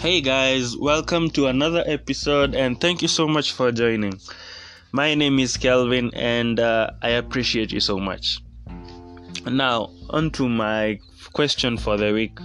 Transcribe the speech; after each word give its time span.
Hey 0.00 0.22
guys, 0.22 0.78
welcome 0.78 1.28
to 1.32 1.48
another 1.48 1.84
episode 1.86 2.54
and 2.54 2.80
thank 2.80 3.02
you 3.02 3.08
so 3.08 3.28
much 3.28 3.52
for 3.52 3.70
joining. 3.70 4.18
My 4.92 5.14
name 5.14 5.38
is 5.38 5.58
Kelvin 5.58 6.10
and 6.14 6.58
uh, 6.58 6.92
I 7.02 7.10
appreciate 7.10 7.70
you 7.70 7.80
so 7.80 7.98
much. 7.98 8.38
Now, 9.44 9.90
on 10.08 10.30
to 10.30 10.48
my 10.48 10.98
question 11.34 11.76
for 11.76 11.98
the 11.98 12.14
week. 12.14 12.38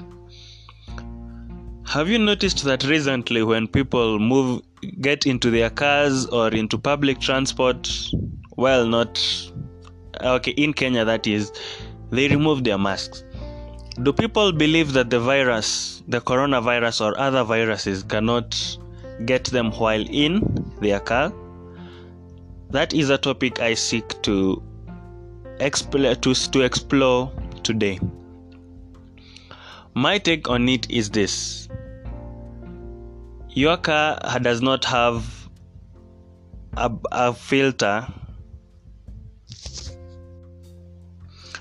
Have 1.87 2.09
you 2.09 2.19
noticed 2.19 2.65
that 2.65 2.83
recently 2.83 3.41
when 3.41 3.69
people 3.69 4.19
move 4.19 4.61
get 4.99 5.25
into 5.25 5.49
their 5.49 5.69
cars 5.69 6.25
or 6.25 6.49
into 6.49 6.77
public 6.77 7.21
transport, 7.21 7.89
well 8.57 8.85
not 8.85 9.17
okay, 10.19 10.51
in 10.51 10.73
Kenya 10.73 11.05
that 11.05 11.25
is, 11.25 11.53
they 12.11 12.27
remove 12.27 12.65
their 12.65 12.77
masks. 12.77 13.23
Do 14.03 14.11
people 14.11 14.51
believe 14.51 14.91
that 14.91 15.09
the 15.09 15.21
virus, 15.21 16.03
the 16.09 16.19
coronavirus 16.19 16.99
or 16.99 17.17
other 17.17 17.45
viruses 17.45 18.03
cannot 18.03 18.77
get 19.23 19.45
them 19.45 19.71
while 19.71 20.05
in 20.09 20.41
their 20.81 20.99
car? 20.99 21.31
That 22.71 22.93
is 22.93 23.09
a 23.09 23.17
topic 23.17 23.61
I 23.61 23.73
seek 23.73 24.21
to 24.23 24.61
explore, 25.61 26.13
to, 26.15 26.33
to 26.33 26.61
explore 26.61 27.31
today. 27.63 27.99
My 29.93 30.17
take 30.17 30.49
on 30.49 30.67
it 30.67 30.91
is 30.91 31.09
this 31.09 31.69
your 33.51 33.77
car 33.77 34.19
does 34.41 34.61
not 34.61 34.83
have 34.83 35.47
a, 36.75 36.91
a 37.13 37.33
filter 37.33 38.05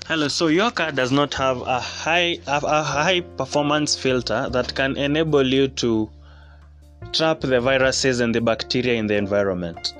Hello, 0.07 0.27
so 0.27 0.49
your 0.49 0.69
car 0.69 0.91
does 0.91 1.11
not 1.11 1.33
have 1.33 1.61
a 1.61 1.79
high 1.79 2.37
a 2.45 2.83
high 2.83 3.21
performance 3.21 3.95
filter 3.95 4.47
that 4.51 4.75
can 4.75 4.95
enable 4.97 5.43
you 5.43 5.67
to 5.67 6.11
trap 7.11 7.39
the 7.39 7.59
viruses 7.59 8.19
and 8.19 8.35
the 8.35 8.39
bacteria 8.39 8.93
in 8.93 9.07
the 9.07 9.15
environment. 9.15 9.95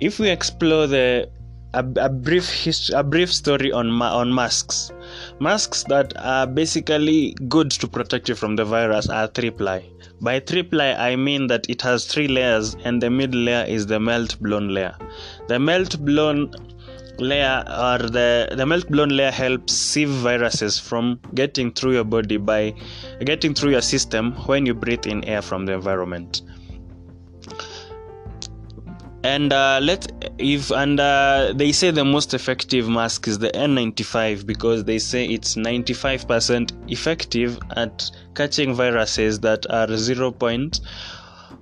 If 0.00 0.18
we 0.18 0.28
explore 0.28 0.88
the 0.88 1.30
a, 1.72 1.84
a 2.00 2.08
brief 2.08 2.50
history, 2.50 2.96
a 2.96 3.04
brief 3.04 3.32
story 3.32 3.70
on 3.70 4.02
on 4.02 4.34
masks, 4.34 4.90
masks 5.38 5.84
that 5.84 6.12
are 6.16 6.48
basically 6.48 7.36
good 7.48 7.70
to 7.70 7.86
protect 7.86 8.28
you 8.28 8.34
from 8.34 8.56
the 8.56 8.64
virus 8.64 9.08
are 9.08 9.28
three 9.28 9.50
ply. 9.50 9.84
By 10.20 10.40
three 10.40 10.64
ply, 10.64 10.94
I 10.94 11.14
mean 11.14 11.46
that 11.46 11.70
it 11.70 11.80
has 11.82 12.06
three 12.06 12.26
layers, 12.26 12.74
and 12.82 13.00
the 13.00 13.08
middle 13.08 13.42
layer 13.42 13.64
is 13.68 13.86
the 13.86 14.00
melt 14.00 14.36
blown 14.40 14.74
layer. 14.74 14.96
The 15.46 15.60
melt 15.60 16.04
blown 16.04 16.52
layer 17.18 17.64
or 17.68 17.98
the, 17.98 18.54
the 18.56 18.66
melt 18.66 18.88
blown 18.88 19.10
layer 19.10 19.30
helps 19.30 19.72
sieve 19.72 20.08
viruses 20.08 20.78
from 20.78 21.20
getting 21.34 21.72
through 21.72 21.92
your 21.92 22.04
body 22.04 22.36
by 22.36 22.74
getting 23.24 23.54
through 23.54 23.70
your 23.70 23.82
system 23.82 24.32
when 24.46 24.66
you 24.66 24.74
breathe 24.74 25.06
in 25.06 25.24
air 25.24 25.42
from 25.42 25.66
the 25.66 25.72
environment. 25.72 26.42
And 29.22 29.54
uh, 29.54 29.80
let 29.82 30.06
if 30.36 30.70
and 30.70 31.00
uh, 31.00 31.54
they 31.56 31.72
say 31.72 31.90
the 31.90 32.04
most 32.04 32.34
effective 32.34 32.90
mask 32.90 33.26
is 33.26 33.38
the 33.38 33.48
N95 33.52 34.44
because 34.44 34.84
they 34.84 34.98
say 34.98 35.24
it's 35.24 35.54
95% 35.54 36.92
effective 36.92 37.58
at 37.74 38.10
catching 38.34 38.74
viruses 38.74 39.40
that 39.40 39.64
are 39.70 39.86
0.1 39.86 40.78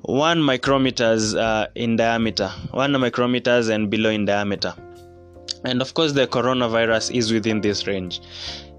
micrometers 0.08 1.38
uh, 1.38 1.68
in 1.76 1.94
diameter 1.94 2.48
1 2.72 2.92
micrometers 2.94 3.70
and 3.70 3.88
below 3.88 4.10
in 4.10 4.24
diameter 4.24 4.74
and 5.64 5.80
of 5.80 5.94
course 5.94 6.12
the 6.12 6.26
coronavirus 6.26 7.14
is 7.14 7.32
within 7.32 7.60
this 7.60 7.86
range. 7.86 8.20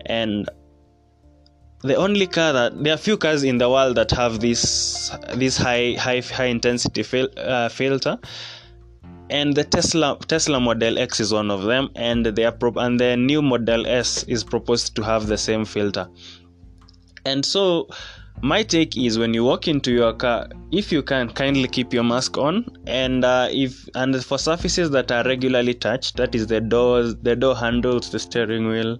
And 0.06 0.50
the 1.82 1.96
only 1.96 2.28
car 2.28 2.54
that 2.54 2.82
there 2.84 2.94
are 2.94 2.98
few 2.98 3.18
cars 3.18 3.44
in 3.44 3.58
the 3.58 3.70
world 3.70 3.98
that 3.98 4.12
have 4.12 4.40
this 4.40 5.12
this 5.36 5.58
high 5.58 5.96
high 6.00 6.22
high 6.22 6.46
intensity 6.46 7.04
fil- 7.04 7.30
uh, 7.38 7.70
filter. 7.70 8.18
And 9.30 9.56
the 9.56 9.64
tesla 9.64 10.18
tesla 10.28 10.60
model 10.60 10.98
x 10.98 11.20
is 11.20 11.34
one 11.34 11.50
of 11.50 11.64
them 11.64 11.90
and 11.96 12.26
they 12.26 12.46
are 12.46 12.52
pro- 12.52 12.74
and 12.74 13.00
the 13.00 13.16
new 13.18 13.42
model 13.42 13.88
s 13.88 14.24
is 14.24 14.44
proposed 14.44 14.96
to 14.96 15.02
have 15.04 15.28
the 15.28 15.38
same 15.38 15.66
filter. 15.66 16.08
And 17.26 17.46
so 17.46 17.88
my 18.44 18.62
take 18.62 18.98
is 18.98 19.18
when 19.18 19.34
you 19.34 19.42
walk 19.42 19.70
into 19.70 19.94
your 19.94 20.12
car 20.12 20.48
if 20.72 20.92
you 20.92 21.02
can 21.02 21.30
kindly 21.30 21.66
keep 21.66 21.94
your 21.94 22.04
mask 22.04 22.38
on 22.38 22.66
and 22.86 23.24
uh, 23.24 23.48
if 23.50 23.88
and 23.96 24.22
for 24.24 24.38
surfaces 24.38 24.92
that 24.92 25.14
are 25.14 25.24
regularly 25.24 25.74
touched 25.74 26.18
that 26.18 26.36
is 26.36 26.46
the 26.48 26.60
doors 26.60 27.16
the 27.22 27.38
door 27.38 27.56
handles 27.56 28.12
the 28.12 28.20
steering 28.20 28.68
wheel 28.68 29.00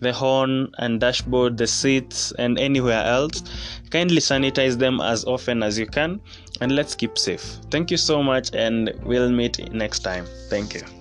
the 0.00 0.10
horn 0.10 0.66
and 0.78 0.98
dashboard 0.98 1.58
the 1.58 1.66
seats 1.66 2.32
and 2.38 2.58
anywhere 2.58 3.04
else 3.04 3.42
kindly 3.90 4.18
sanitize 4.18 4.78
them 4.78 4.98
as 5.00 5.26
often 5.26 5.62
as 5.62 5.78
you 5.78 5.86
can 5.86 6.18
and 6.62 6.72
let's 6.72 6.94
keep 6.94 7.18
safe. 7.18 7.58
Thank 7.70 7.90
you 7.90 7.96
so 7.96 8.22
much 8.22 8.50
and 8.54 8.92
we'll 9.02 9.30
meet 9.30 9.72
next 9.72 10.00
time. 10.00 10.26
Thank 10.48 10.74
you 10.74 10.99